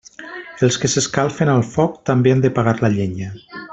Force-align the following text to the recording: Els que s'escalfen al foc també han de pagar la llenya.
Els 0.67 0.77
que 0.83 0.89
s'escalfen 0.93 1.51
al 1.53 1.61
foc 1.75 2.01
també 2.11 2.33
han 2.37 2.43
de 2.47 2.53
pagar 2.57 2.75
la 2.85 2.93
llenya. 2.97 3.31